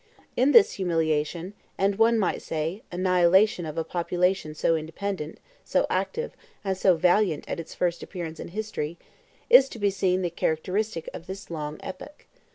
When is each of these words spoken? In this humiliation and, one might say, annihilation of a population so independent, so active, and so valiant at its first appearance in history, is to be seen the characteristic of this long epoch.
In 0.35 0.51
this 0.51 0.71
humiliation 0.71 1.53
and, 1.77 1.97
one 1.97 2.17
might 2.17 2.41
say, 2.41 2.81
annihilation 2.91 3.67
of 3.67 3.77
a 3.77 3.83
population 3.83 4.55
so 4.55 4.75
independent, 4.75 5.39
so 5.63 5.85
active, 5.91 6.35
and 6.63 6.75
so 6.75 6.95
valiant 6.95 7.47
at 7.47 7.59
its 7.59 7.75
first 7.75 8.01
appearance 8.01 8.39
in 8.39 8.47
history, 8.47 8.97
is 9.47 9.69
to 9.69 9.77
be 9.77 9.91
seen 9.91 10.23
the 10.23 10.31
characteristic 10.31 11.07
of 11.13 11.27
this 11.27 11.51
long 11.51 11.77
epoch. 11.81 12.25